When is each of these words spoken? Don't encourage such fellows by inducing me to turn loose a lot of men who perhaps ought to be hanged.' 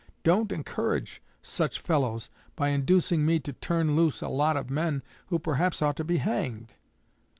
Don't 0.23 0.51
encourage 0.51 1.21
such 1.43 1.77
fellows 1.79 2.31
by 2.55 2.69
inducing 2.69 3.23
me 3.23 3.37
to 3.41 3.53
turn 3.53 3.95
loose 3.95 4.23
a 4.23 4.29
lot 4.29 4.57
of 4.57 4.71
men 4.71 5.03
who 5.27 5.37
perhaps 5.37 5.79
ought 5.79 5.95
to 5.97 6.03
be 6.03 6.17
hanged.' 6.17 6.73